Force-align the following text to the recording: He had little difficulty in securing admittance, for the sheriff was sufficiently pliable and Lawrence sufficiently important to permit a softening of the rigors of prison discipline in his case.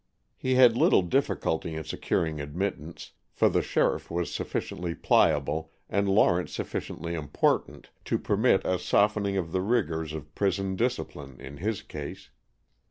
He 0.35 0.55
had 0.55 0.75
little 0.75 1.03
difficulty 1.03 1.75
in 1.75 1.83
securing 1.83 2.41
admittance, 2.41 3.11
for 3.29 3.49
the 3.49 3.61
sheriff 3.61 4.09
was 4.09 4.33
sufficiently 4.33 4.95
pliable 4.95 5.71
and 5.91 6.09
Lawrence 6.09 6.53
sufficiently 6.53 7.13
important 7.13 7.91
to 8.05 8.17
permit 8.17 8.65
a 8.65 8.79
softening 8.79 9.37
of 9.37 9.51
the 9.51 9.61
rigors 9.61 10.13
of 10.13 10.33
prison 10.33 10.75
discipline 10.75 11.39
in 11.39 11.57
his 11.57 11.83
case. 11.83 12.31